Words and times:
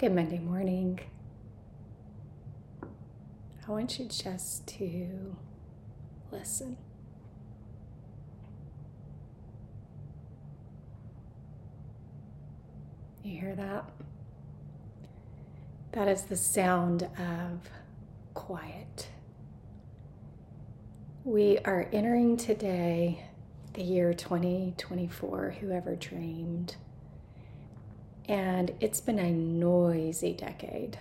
Good 0.00 0.14
Monday 0.14 0.38
morning. 0.38 0.98
I 2.82 3.70
want 3.70 3.98
you 3.98 4.06
just 4.06 4.66
to 4.78 5.36
listen. 6.32 6.78
You 13.22 13.38
hear 13.40 13.54
that? 13.54 13.90
That 15.92 16.08
is 16.08 16.22
the 16.22 16.36
sound 16.36 17.02
of 17.18 17.68
quiet. 18.32 19.10
We 21.24 21.58
are 21.58 21.90
entering 21.92 22.38
today 22.38 23.26
the 23.74 23.82
year 23.82 24.14
2024, 24.14 25.56
whoever 25.60 25.94
dreamed. 25.94 26.76
And 28.30 28.70
it's 28.78 29.00
been 29.00 29.18
a 29.18 29.32
noisy 29.32 30.32
decade. 30.34 31.00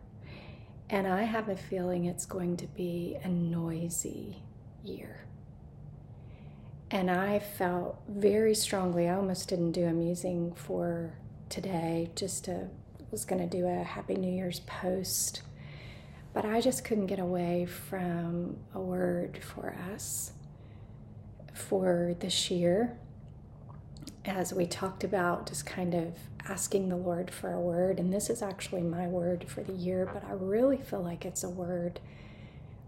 and 0.90 1.06
I 1.06 1.24
have 1.24 1.50
a 1.50 1.56
feeling 1.56 2.06
it's 2.06 2.24
going 2.24 2.56
to 2.56 2.66
be 2.66 3.18
a 3.22 3.28
noisy 3.28 4.38
year. 4.82 5.26
And 6.90 7.10
I 7.10 7.40
felt 7.40 8.00
very 8.08 8.54
strongly, 8.54 9.06
I 9.06 9.16
almost 9.16 9.50
didn't 9.50 9.72
do 9.72 9.84
a 9.84 9.92
musing 9.92 10.54
for 10.54 11.12
today, 11.50 12.10
just 12.16 12.46
to, 12.46 12.68
was 13.10 13.26
going 13.26 13.46
to 13.46 13.54
do 13.54 13.66
a 13.66 13.82
Happy 13.82 14.14
New 14.14 14.32
Year's 14.32 14.60
post. 14.60 15.42
But 16.32 16.46
I 16.46 16.62
just 16.62 16.86
couldn't 16.86 17.08
get 17.08 17.18
away 17.18 17.66
from 17.66 18.56
a 18.74 18.80
word 18.80 19.40
for 19.44 19.76
us 19.92 20.32
for 21.52 22.16
this 22.18 22.50
year 22.50 22.96
as 24.24 24.54
we 24.54 24.66
talked 24.66 25.04
about, 25.04 25.48
just 25.48 25.66
kind 25.66 25.94
of 25.94 26.14
asking 26.48 26.88
the 26.88 26.96
Lord 26.96 27.30
for 27.30 27.52
a 27.52 27.60
word. 27.60 27.98
And 27.98 28.12
this 28.12 28.30
is 28.30 28.42
actually 28.42 28.82
my 28.82 29.06
word 29.06 29.46
for 29.48 29.62
the 29.62 29.72
year, 29.72 30.08
but 30.12 30.24
I 30.24 30.32
really 30.32 30.78
feel 30.78 31.02
like 31.02 31.24
it's 31.24 31.44
a 31.44 31.50
word 31.50 32.00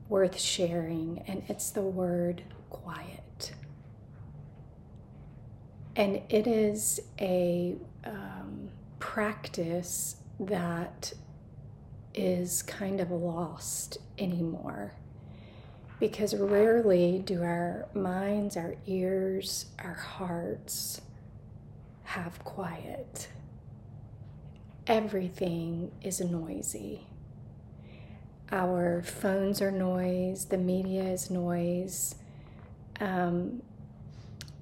worth 0.08 0.38
sharing, 0.38 1.22
and 1.26 1.42
it's 1.48 1.70
the 1.70 1.82
word 1.82 2.42
quiet. 2.70 3.52
And 5.96 6.22
it 6.28 6.46
is 6.46 7.00
a 7.20 7.76
um, 8.04 8.70
practice 9.00 10.16
that 10.40 11.12
is 12.14 12.62
kind 12.62 13.00
of 13.00 13.10
lost 13.10 13.98
anymore 14.18 14.94
because 16.00 16.34
rarely 16.34 17.18
do 17.18 17.42
our 17.42 17.88
minds, 17.94 18.56
our 18.56 18.76
ears, 18.86 19.66
our 19.80 19.94
hearts 19.94 21.00
have 22.04 22.38
quiet. 22.44 23.28
Everything 24.88 25.92
is 26.00 26.18
noisy. 26.18 27.06
Our 28.50 29.02
phones 29.02 29.60
are 29.60 29.70
noise, 29.70 30.46
the 30.46 30.56
media 30.56 31.02
is 31.02 31.30
noise. 31.30 32.14
Um, 32.98 33.60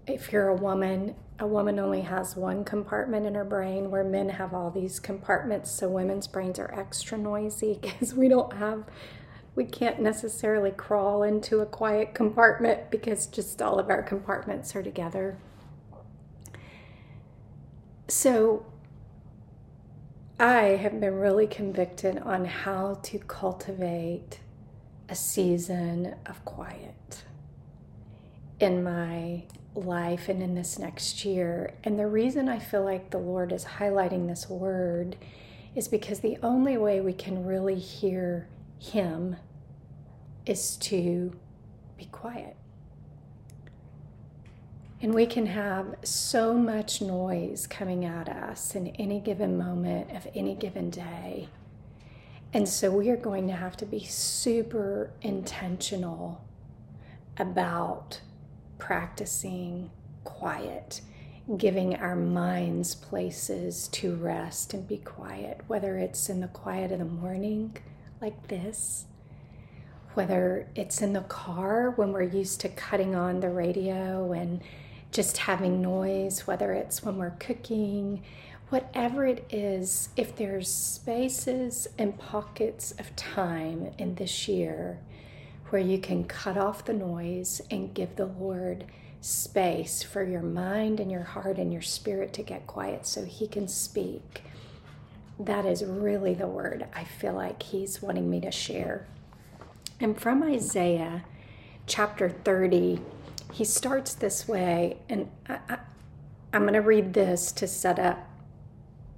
if 0.09 0.33
you're 0.33 0.49
a 0.49 0.57
woman, 0.57 1.15
a 1.39 1.47
woman 1.47 1.79
only 1.79 2.01
has 2.01 2.35
one 2.35 2.65
compartment 2.65 3.25
in 3.25 3.37
her 3.37 3.45
brain 3.45 3.89
where 3.89 4.03
men 4.03 4.31
have 4.31 4.53
all 4.53 4.69
these 4.69 4.99
compartments. 4.99 5.71
So 5.71 5.89
women's 5.89 6.27
brains 6.27 6.59
are 6.59 6.75
extra 6.77 7.17
noisy 7.17 7.79
because 7.81 8.13
we 8.13 8.27
don't 8.27 8.55
have, 8.55 8.83
we 9.55 9.65
can't 9.65 10.01
necessarily 10.01 10.73
crawl 10.73 11.23
into 11.23 11.61
a 11.61 11.67
quiet 11.67 12.15
compartment 12.15 12.91
because 12.91 13.29
just 13.29 13.63
all 13.63 13.79
of 13.79 13.89
our 13.91 14.03
compartments 14.03 14.75
are 14.75 14.83
together. 14.83 15.39
So, 18.09 18.67
I 20.39 20.77
have 20.77 21.01
been 21.01 21.15
really 21.15 21.47
convicted 21.47 22.19
on 22.19 22.45
how 22.45 22.99
to 23.05 23.19
cultivate 23.21 24.41
a 25.09 25.15
season 25.15 26.15
of 26.27 26.45
quiet 26.45 27.25
in 28.61 28.83
my 28.83 29.45
life 29.75 30.29
and 30.29 30.43
in 30.43 30.55
this 30.55 30.79
next 30.79 31.25
year. 31.25 31.73
And 31.85 31.99
the 31.99 32.07
reason 32.07 32.51
I 32.51 32.59
feel 32.59 32.85
like 32.85 33.11
the 33.11 33.19
Lord 33.19 33.51
is 33.51 33.65
highlighting 33.65 34.27
this 34.27 34.47
word 34.47 35.17
is 35.75 35.89
because 35.89 36.21
the 36.21 36.37
only 36.43 36.77
way 36.77 37.01
we 37.01 37.15
can 37.15 37.47
really 37.47 37.79
hear 37.79 38.47
Him 38.79 39.37
is 40.45 40.77
to 40.77 41.33
be 41.97 42.05
quiet. 42.07 42.57
And 45.03 45.15
we 45.15 45.27
can 45.27 45.47
have 45.47 45.95
so 46.05 46.55
much 46.55 47.03
noise 47.03 47.67
coming 47.67 48.05
at 48.05 48.29
us 48.29 48.75
in 48.75 48.89
any 48.89 49.21
given 49.21 49.59
moment 49.59 50.11
of 50.17 50.27
any 50.35 50.55
given 50.55 50.89
day. 50.89 51.49
And 52.55 52.67
so 52.67 52.91
we 52.91 53.11
are 53.11 53.17
going 53.17 53.47
to 53.49 53.55
have 53.55 53.77
to 53.79 53.87
be 53.87 54.05
super 54.05 55.11
intentional 55.21 56.43
about 57.37 58.21
practicing 58.79 59.91
quiet, 60.25 61.03
giving 61.59 61.97
our 61.97 62.17
minds 62.17 62.95
places 62.95 63.89
to 63.89 64.15
rest 64.15 64.73
and 64.73 64.89
be 64.89 64.97
quiet, 64.97 65.61
whether 65.67 65.99
it's 65.99 66.31
in 66.31 66.41
the 66.41 66.49
quiet 66.49 66.91
of 66.91 66.99
the 66.99 67.05
morning, 67.05 67.77
like 68.23 68.49
this, 68.49 69.05
whether 70.15 70.67
it's 70.75 71.03
in 71.03 71.13
the 71.13 71.21
car 71.21 71.91
when 71.91 72.13
we're 72.13 72.23
used 72.23 72.61
to 72.63 72.71
cutting 72.71 73.15
on 73.15 73.41
the 73.41 73.51
radio 73.51 74.33
and 74.33 74.63
just 75.17 75.39
having 75.39 75.81
noise, 75.81 76.47
whether 76.47 76.75
it's 76.75 77.03
when 77.03 77.17
we're 77.17 77.31
cooking, 77.39 78.23
whatever 78.69 79.25
it 79.25 79.47
is, 79.51 80.11
if 80.15 80.37
there's 80.37 80.69
spaces 80.69 81.89
and 81.97 82.19
pockets 82.19 82.93
of 82.99 83.17
time 83.17 83.91
in 83.97 84.15
this 84.17 84.47
year 84.47 84.99
where 85.71 85.81
you 85.81 85.97
can 85.97 86.25
cut 86.25 86.59
off 86.59 86.85
the 86.85 86.93
noise 86.93 87.63
and 87.71 87.95
give 87.95 88.17
the 88.17 88.27
Lord 88.27 88.85
space 89.23 90.03
for 90.03 90.23
your 90.23 90.43
mind 90.43 91.01
and 91.01 91.11
your 91.11 91.23
heart 91.23 91.57
and 91.57 91.73
your 91.73 91.81
spirit 91.81 92.35
to 92.35 92.43
get 92.43 92.67
quiet 92.67 93.07
so 93.07 93.25
He 93.25 93.49
can 93.49 93.69
speak. 93.69 94.43
That 95.41 95.65
is 95.65 95.83
really 95.83 96.35
the 96.35 96.47
word 96.47 96.89
I 96.95 97.05
feel 97.05 97.33
like 97.33 97.63
He's 97.63 98.03
wanting 98.03 98.29
me 98.29 98.43
to 98.43 98.51
share. 98.51 99.07
And 99.99 100.21
from 100.21 100.43
Isaiah 100.43 101.25
chapter 101.87 102.29
30, 102.29 103.01
he 103.57 103.65
starts 103.65 104.13
this 104.13 104.47
way, 104.47 104.99
and 105.09 105.31
I, 105.49 105.59
I, 105.67 105.79
I'm 106.53 106.65
going 106.65 106.75
to 106.75 106.83
read 106.83 107.15
this 107.15 107.53
to 107.53 107.67
set 107.67 107.99
up 107.99 108.19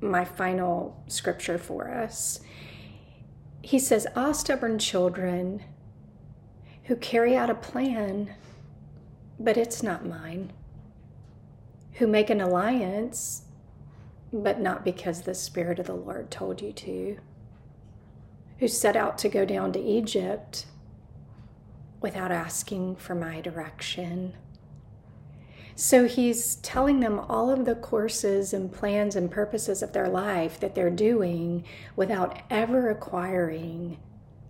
my 0.01 0.25
final 0.25 1.03
scripture 1.09 1.59
for 1.59 1.91
us. 1.91 2.39
He 3.63 3.81
says, 3.81 4.07
Ah, 4.15 4.31
stubborn 4.31 4.79
children 4.79 5.65
who 6.85 6.95
carry 6.95 7.37
out 7.37 7.51
a 7.51 7.55
plan, 7.57 8.33
but 9.41 9.57
it's 9.57 9.83
not 9.83 10.07
mine, 10.07 10.53
who 11.95 12.07
make 12.07 12.31
an 12.31 12.41
alliance, 12.41 13.43
but 14.33 14.61
not 14.61 14.85
because 14.85 15.23
the 15.23 15.35
Spirit 15.35 15.81
of 15.81 15.89
the 15.89 15.97
Lord 15.97 16.31
told 16.31 16.63
you 16.63 16.73
to, 16.75 17.19
who 18.61 18.69
set 18.69 18.95
out 18.95 19.19
to 19.19 19.29
go 19.29 19.45
down 19.45 19.73
to 19.73 19.81
Egypt 19.81 20.67
without 22.01 22.31
asking 22.31 22.97
for 22.97 23.15
my 23.15 23.41
direction. 23.41 24.35
So 25.75 26.09
he's 26.09 26.57
telling 26.57 27.01
them 27.01 27.21
all 27.21 27.51
of 27.51 27.65
the 27.65 27.77
courses 27.77 28.53
and 28.53 28.73
plans 28.73 29.15
and 29.15 29.31
purposes 29.31 29.81
of 29.81 29.93
their 29.93 30.09
life 30.09 30.59
that 30.59 30.75
they're 30.75 30.91
doing 30.91 31.65
without 31.95 32.41
ever 32.51 32.91
acquiring 32.91 33.99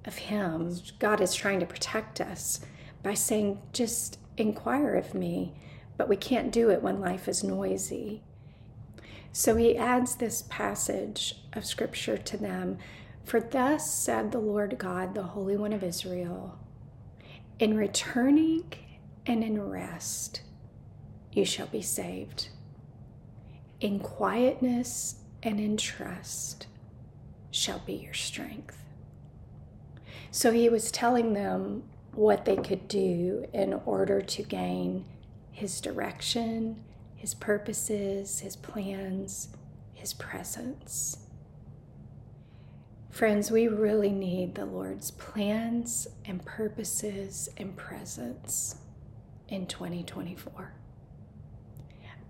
of 0.06 0.16
him. 0.16 0.74
God 0.98 1.20
is 1.20 1.34
trying 1.34 1.60
to 1.60 1.66
protect 1.66 2.20
us 2.20 2.60
by 3.02 3.12
saying, 3.12 3.60
just 3.74 4.18
inquire 4.38 4.94
of 4.94 5.12
me, 5.12 5.52
but 5.98 6.08
we 6.08 6.16
can't 6.16 6.50
do 6.50 6.70
it 6.70 6.82
when 6.82 6.98
life 6.98 7.28
is 7.28 7.44
noisy. 7.44 8.22
So 9.30 9.56
he 9.56 9.76
adds 9.76 10.16
this 10.16 10.44
passage 10.48 11.42
of 11.52 11.66
scripture 11.66 12.16
to 12.16 12.36
them 12.38 12.78
For 13.24 13.38
thus 13.38 13.92
said 13.92 14.32
the 14.32 14.38
Lord 14.38 14.78
God, 14.78 15.14
the 15.14 15.22
Holy 15.22 15.58
One 15.58 15.74
of 15.74 15.84
Israel 15.84 16.58
in 17.58 17.76
returning 17.76 18.64
and 19.26 19.42
in 19.42 19.60
rest, 19.60 20.42
you 21.32 21.44
shall 21.44 21.66
be 21.66 21.82
saved. 21.82 22.48
In 23.80 23.98
quietness 23.98 25.16
and 25.42 25.60
in 25.60 25.76
trust 25.76 26.66
shall 27.50 27.80
be 27.80 27.94
your 27.94 28.14
strength. 28.14 28.84
So 30.30 30.52
he 30.52 30.68
was 30.68 30.92
telling 30.92 31.32
them 31.32 31.84
what 32.12 32.44
they 32.44 32.56
could 32.56 32.88
do 32.88 33.46
in 33.52 33.74
order 33.86 34.20
to 34.20 34.42
gain 34.42 35.04
his 35.52 35.80
direction, 35.80 36.82
his 37.16 37.34
purposes, 37.34 38.40
his 38.40 38.56
plans, 38.56 39.48
his 39.94 40.14
presence. 40.14 41.18
Friends, 43.18 43.50
we 43.50 43.66
really 43.66 44.12
need 44.12 44.54
the 44.54 44.64
Lord's 44.64 45.10
plans 45.10 46.06
and 46.24 46.44
purposes 46.44 47.48
and 47.56 47.76
presence 47.76 48.76
in 49.48 49.66
2024. 49.66 50.72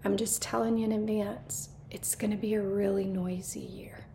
I'm 0.02 0.16
just 0.16 0.40
telling 0.40 0.78
you 0.78 0.86
in 0.86 0.92
advance, 0.92 1.68
it's 1.90 2.14
going 2.14 2.30
to 2.30 2.38
be 2.38 2.54
a 2.54 2.62
really 2.62 3.04
noisy 3.04 3.60
year. 3.60 4.06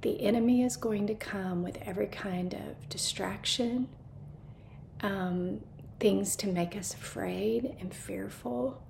the 0.00 0.20
enemy 0.22 0.64
is 0.64 0.76
going 0.76 1.06
to 1.06 1.14
come 1.14 1.62
with 1.62 1.78
every 1.82 2.08
kind 2.08 2.52
of 2.54 2.88
distraction, 2.88 3.88
um, 5.02 5.60
things 6.00 6.34
to 6.34 6.48
make 6.48 6.76
us 6.76 6.94
afraid 6.94 7.76
and 7.78 7.94
fearful, 7.94 8.82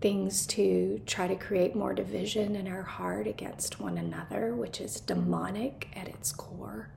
things 0.00 0.46
to 0.46 1.00
try 1.06 1.26
to 1.26 1.34
create 1.34 1.74
more 1.74 1.94
division 1.94 2.54
in 2.54 2.68
our 2.68 2.82
heart 2.82 3.26
against 3.26 3.80
one 3.80 3.96
another, 3.98 4.54
which 4.54 4.80
is 4.80 5.00
demonic 5.00 5.88
at 5.96 6.08
its 6.08 6.32
core. 6.32 6.90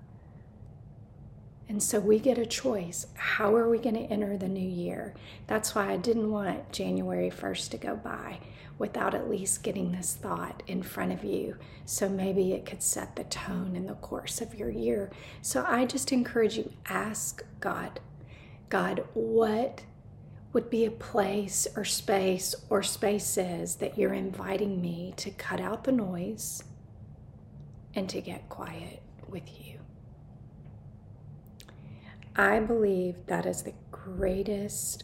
And 1.70 1.82
so 1.84 2.00
we 2.00 2.18
get 2.18 2.40
a 2.40 2.48
choice. 2.48 3.06
How 3.14 3.56
are 3.56 3.70
we 3.70 3.78
going 3.78 3.96
to 3.96 4.12
enter 4.12 4.38
the 4.38 4.48
new 4.48 4.68
year? 4.68 5.14
That's 5.46 5.76
why 5.76 5.92
I 5.92 5.98
didn't 5.98 6.32
want 6.32 6.72
January 6.72 7.30
1st 7.30 7.70
to 7.70 7.78
go 7.78 7.96
by 7.96 8.40
without 8.80 9.14
at 9.14 9.30
least 9.30 9.62
getting 9.62 9.92
this 9.92 10.16
thought 10.16 10.64
in 10.66 10.82
front 10.82 11.12
of 11.12 11.24
you. 11.24 11.58
So 11.86 12.10
maybe 12.10 12.54
it 12.54 12.66
could 12.66 12.82
set 12.82 13.16
the 13.16 13.26
tone 13.26 13.76
in 13.76 13.86
the 13.86 13.94
course 13.96 14.42
of 14.42 14.56
your 14.56 14.72
year. 14.72 15.12
So 15.42 15.64
I 15.68 15.86
just 15.86 16.12
encourage 16.12 16.58
you 16.58 16.72
ask 16.88 17.44
God, 17.60 18.00
God, 18.70 19.04
what 19.14 19.84
would 20.52 20.70
be 20.70 20.86
a 20.86 20.92
place 20.92 21.68
or 21.76 21.86
space 21.86 22.56
or 22.70 22.82
spaces 22.82 23.76
that 23.76 23.98
you're 23.98 24.14
inviting 24.14 24.82
me 24.82 25.14
to 25.18 25.30
cut 25.32 25.62
out 25.62 25.84
the 25.84 25.92
noise 25.92 26.64
and 27.94 28.10
to 28.10 28.20
get 28.22 28.50
quiet 28.50 29.02
with 29.28 29.44
you? 29.60 29.80
I 32.36 32.60
believe 32.62 33.26
that 33.28 33.46
is 33.46 33.64
the 33.64 33.74
greatest, 33.92 35.04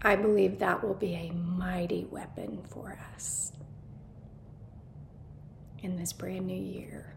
I 0.00 0.16
believe 0.16 0.58
that 0.60 0.82
will 0.82 0.94
be 0.94 1.14
a 1.14 1.32
mighty 1.32 2.06
weapon 2.10 2.62
for 2.70 2.98
us 3.14 3.52
in 5.82 5.96
this 5.96 6.12
brand 6.12 6.46
new 6.46 6.56
year 6.56 7.14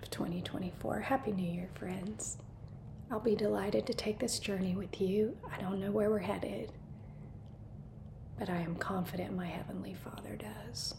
of 0.00 0.08
2024. 0.10 1.00
Happy 1.00 1.32
New 1.32 1.50
Year, 1.50 1.68
friends. 1.74 2.38
I'll 3.14 3.20
be 3.20 3.36
delighted 3.36 3.86
to 3.86 3.94
take 3.94 4.18
this 4.18 4.40
journey 4.40 4.74
with 4.74 5.00
you. 5.00 5.36
I 5.48 5.60
don't 5.60 5.80
know 5.80 5.92
where 5.92 6.10
we're 6.10 6.18
headed, 6.18 6.72
but 8.36 8.50
I 8.50 8.56
am 8.56 8.74
confident 8.74 9.36
my 9.36 9.46
Heavenly 9.46 9.94
Father 9.94 10.36
does. 10.36 10.94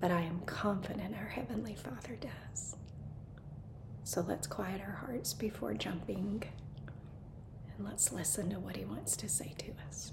But 0.00 0.10
I 0.10 0.22
am 0.22 0.40
confident 0.46 1.14
our 1.20 1.26
Heavenly 1.26 1.74
Father 1.74 2.16
does. 2.18 2.76
So 4.04 4.24
let's 4.26 4.46
quiet 4.46 4.80
our 4.80 4.94
hearts 4.94 5.34
before 5.34 5.74
jumping 5.74 6.42
and 7.76 7.86
let's 7.86 8.10
listen 8.10 8.48
to 8.48 8.58
what 8.58 8.76
He 8.76 8.86
wants 8.86 9.18
to 9.18 9.28
say 9.28 9.52
to 9.58 9.72
us. 9.86 10.12